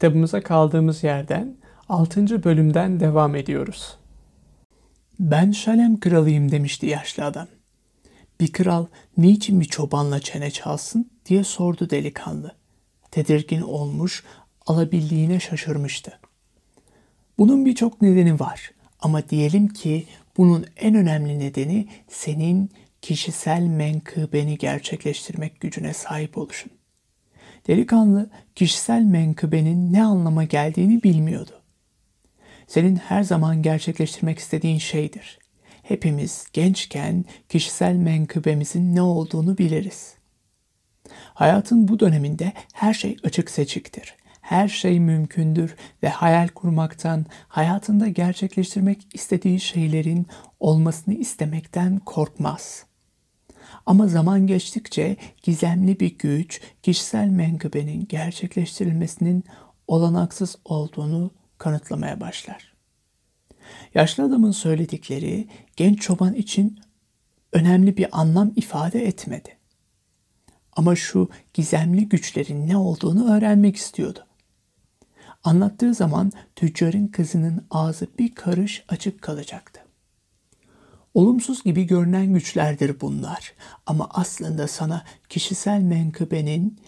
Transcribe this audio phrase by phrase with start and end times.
[0.00, 1.56] Kitabımıza kaldığımız yerden
[1.88, 2.44] 6.
[2.44, 3.96] bölümden devam ediyoruz.
[5.18, 7.46] Ben Şalem kralıyım demişti yaşlı adam.
[8.40, 8.86] Bir kral
[9.16, 12.52] niçin bir çobanla çene çalsın diye sordu delikanlı.
[13.10, 14.24] Tedirgin olmuş,
[14.66, 16.20] alabildiğine şaşırmıştı.
[17.38, 18.70] Bunun birçok nedeni var
[19.00, 20.06] ama diyelim ki
[20.36, 22.70] bunun en önemli nedeni senin
[23.02, 26.79] kişisel menkıbeni gerçekleştirmek gücüne sahip oluşun.
[27.66, 31.62] Delikanlı kişisel menkıbenin ne anlama geldiğini bilmiyordu.
[32.66, 35.38] Senin her zaman gerçekleştirmek istediğin şeydir.
[35.82, 40.14] Hepimiz gençken kişisel menkıbemizin ne olduğunu biliriz.
[41.34, 44.14] Hayatın bu döneminde her şey açık seçiktir.
[44.40, 50.26] Her şey mümkündür ve hayal kurmaktan, hayatında gerçekleştirmek istediği şeylerin
[50.60, 52.89] olmasını istemekten korkmaz.''
[53.86, 59.44] Ama zaman geçtikçe gizemli bir güç kişisel menkıbenin gerçekleştirilmesinin
[59.88, 62.72] olanaksız olduğunu kanıtlamaya başlar.
[63.94, 66.80] Yaşlı adamın söyledikleri genç çoban için
[67.52, 69.56] önemli bir anlam ifade etmedi.
[70.72, 74.26] Ama şu gizemli güçlerin ne olduğunu öğrenmek istiyordu.
[75.44, 79.79] Anlattığı zaman tüccarın kızının ağzı bir karış açık kalacaktı.
[81.14, 83.54] Olumsuz gibi görünen güçlerdir bunlar
[83.86, 86.80] ama aslında sana kişisel menkıbenin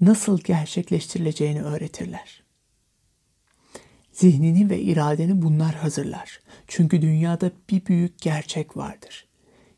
[0.00, 2.42] nasıl gerçekleştirileceğini öğretirler.
[4.12, 6.40] Zihnini ve iradeni bunlar hazırlar.
[6.66, 9.26] Çünkü dünyada bir büyük gerçek vardır.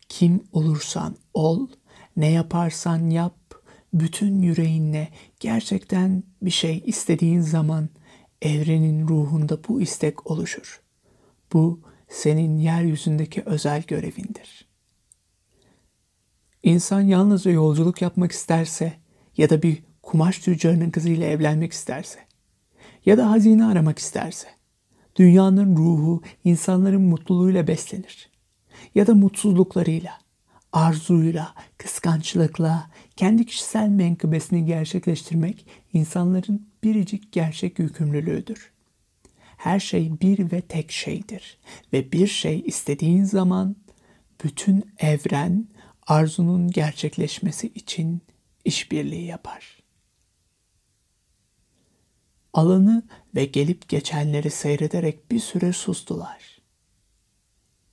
[0.09, 1.69] Kim olursan ol,
[2.17, 3.34] ne yaparsan yap,
[3.95, 5.09] bütün yüreğinle
[5.41, 7.89] gerçekten bir şey istediğin zaman
[8.42, 10.81] evrenin ruhunda bu istek oluşur.
[11.53, 14.69] Bu senin yeryüzündeki özel görevindir.
[16.62, 18.92] İnsan yalnızca yolculuk yapmak isterse
[19.37, 22.19] ya da bir kumaş tüccarının kızıyla evlenmek isterse
[23.06, 24.48] ya da hazine aramak isterse
[25.17, 28.31] dünyanın ruhu insanların mutluluğuyla beslenir
[28.95, 30.12] ya da mutsuzluklarıyla,
[30.73, 38.73] arzuyla, kıskançlıkla, kendi kişisel menkıbesini gerçekleştirmek insanların biricik gerçek yükümlülüğüdür.
[39.58, 41.58] Her şey bir ve tek şeydir
[41.92, 43.77] ve bir şey istediğin zaman
[44.45, 45.69] bütün evren
[46.07, 48.23] arzunun gerçekleşmesi için
[48.64, 49.79] işbirliği yapar.
[52.52, 53.02] Alanı
[53.35, 56.58] ve gelip geçenleri seyrederek bir süre sustular.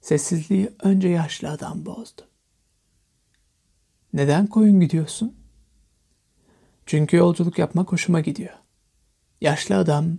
[0.01, 2.21] Sessizliği önce yaşlı adam bozdu.
[4.13, 5.35] Neden koyun gidiyorsun?
[6.85, 8.53] Çünkü yolculuk yapmak hoşuma gidiyor.
[9.41, 10.17] Yaşlı adam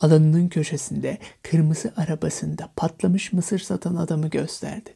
[0.00, 4.94] alanının köşesinde kırmızı arabasında patlamış mısır satan adamı gösterdi.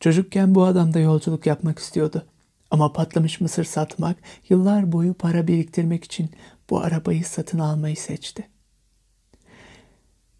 [0.00, 2.26] Çocukken bu adam da yolculuk yapmak istiyordu.
[2.70, 4.16] Ama patlamış mısır satmak,
[4.48, 6.30] yıllar boyu para biriktirmek için
[6.70, 8.48] bu arabayı satın almayı seçti.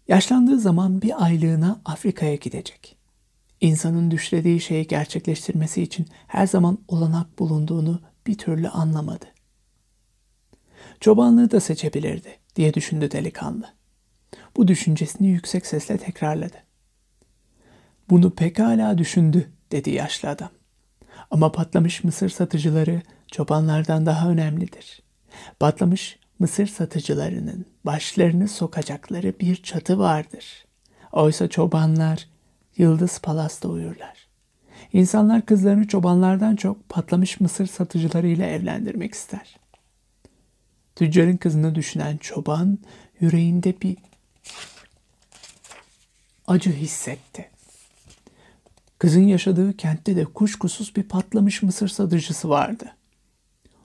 [0.07, 2.97] Yaşlandığı zaman bir aylığına Afrika'ya gidecek.
[3.61, 9.25] İnsanın düşlediği şeyi gerçekleştirmesi için her zaman olanak bulunduğunu bir türlü anlamadı.
[10.99, 13.73] Çobanlığı da seçebilirdi diye düşündü delikanlı.
[14.57, 16.57] Bu düşüncesini yüksek sesle tekrarladı.
[18.09, 20.49] Bunu pekala düşündü dedi yaşlı adam.
[21.31, 25.01] Ama patlamış mısır satıcıları çobanlardan daha önemlidir.
[25.59, 30.65] Patlamış mısır satıcılarının başlarını sokacakları bir çatı vardır.
[31.11, 32.27] Oysa çobanlar
[32.77, 34.27] Yıldız Palas'ta uyurlar.
[34.93, 39.62] İnsanlar kızlarını çobanlardan çok patlamış mısır satıcılarıyla evlendirmek ister.
[40.95, 42.79] Tüccarın kızını düşünen çoban
[43.19, 43.97] yüreğinde bir
[46.47, 47.49] acı hissetti.
[48.99, 52.95] Kızın yaşadığı kentte de kuşkusuz bir patlamış mısır satıcısı vardı.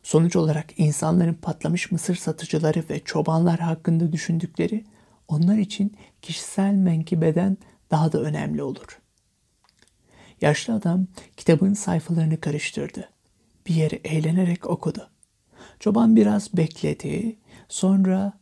[0.03, 4.85] Sonuç olarak insanların patlamış mısır satıcıları ve çobanlar hakkında düşündükleri
[5.29, 7.57] onlar için kişisel menkibeden
[7.91, 9.01] daha da önemli olur.
[10.41, 13.09] Yaşlı adam kitabın sayfalarını karıştırdı.
[13.67, 15.11] Bir yeri eğlenerek okudu.
[15.81, 17.37] Çoban biraz bekledi.
[17.69, 18.33] Sonra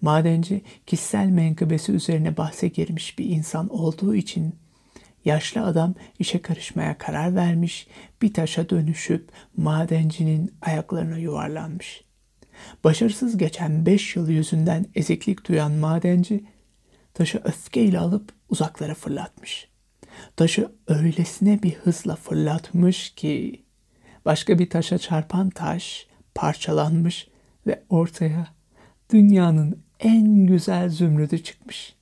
[0.00, 4.54] Madenci kişisel menkıbesi üzerine bahse girmiş bir insan olduğu için
[5.24, 7.86] yaşlı adam işe karışmaya karar vermiş,
[8.22, 12.04] bir taşa dönüşüp madencinin ayaklarına yuvarlanmış.
[12.84, 16.44] Başarısız geçen beş yıl yüzünden eziklik duyan madenci
[17.14, 19.69] taşı öfkeyle alıp uzaklara fırlatmış.
[20.36, 23.64] Taşı öylesine bir hızla fırlatmış ki
[24.24, 27.28] başka bir taşa çarpan taş parçalanmış
[27.66, 28.46] ve ortaya
[29.12, 31.94] dünyanın en güzel zümrüdü çıkmış.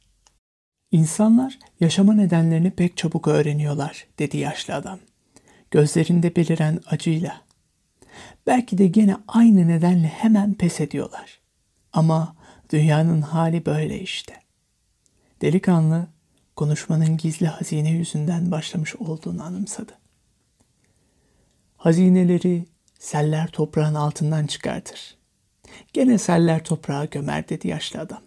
[0.91, 4.99] İnsanlar yaşama nedenlerini pek çabuk öğreniyorlar, dedi yaşlı adam.
[5.71, 7.41] Gözlerinde beliren acıyla.
[8.47, 11.41] Belki de gene aynı nedenle hemen pes ediyorlar.
[11.93, 12.37] Ama
[12.73, 14.35] dünyanın hali böyle işte.
[15.43, 16.07] Delikanlı
[16.59, 19.93] konuşmanın gizli hazine yüzünden başlamış olduğunu anımsadı.
[21.77, 22.67] Hazineleri
[22.99, 25.17] seller toprağın altından çıkartır.
[25.93, 28.23] Gene seller toprağa gömer dedi yaşlı adam.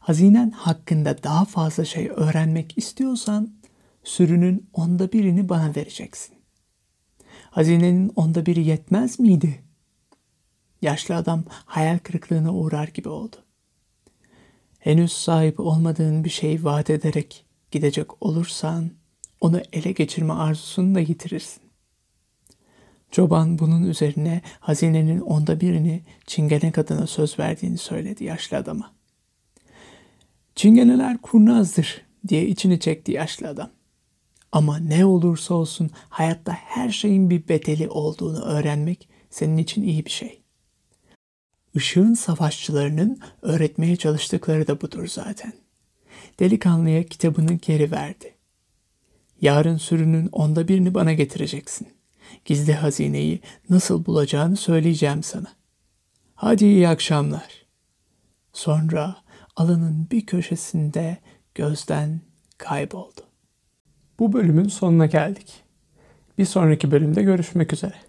[0.00, 3.54] Hazinen hakkında daha fazla şey öğrenmek istiyorsan
[4.04, 6.36] sürünün onda birini bana vereceksin.
[7.50, 9.64] Hazinenin onda biri yetmez miydi?
[10.82, 13.36] Yaşlı adam hayal kırıklığına uğrar gibi oldu.
[14.88, 18.90] Henüz sahip olmadığın bir şey vaat ederek gidecek olursan
[19.40, 21.62] onu ele geçirme arzusunu da yitirirsin.
[23.10, 28.94] Çoban bunun üzerine hazinenin onda birini çingene kadına söz verdiğini söyledi yaşlı adama.
[30.54, 33.70] Çingeneler kurnazdır diye içini çekti yaşlı adam.
[34.52, 40.10] Ama ne olursa olsun hayatta her şeyin bir bedeli olduğunu öğrenmek senin için iyi bir
[40.10, 40.37] şey.
[41.78, 45.52] Işığın savaşçılarının öğretmeye çalıştıkları da budur zaten.
[46.40, 48.34] Delikanlıya kitabını geri verdi.
[49.40, 51.88] Yarın sürünün onda birini bana getireceksin.
[52.44, 53.40] Gizli hazineyi
[53.70, 55.52] nasıl bulacağını söyleyeceğim sana.
[56.34, 57.66] Hadi iyi akşamlar.
[58.52, 59.16] Sonra
[59.56, 61.16] alanın bir köşesinde
[61.54, 62.20] gözden
[62.58, 63.20] kayboldu.
[64.18, 65.64] Bu bölümün sonuna geldik.
[66.38, 68.07] Bir sonraki bölümde görüşmek üzere.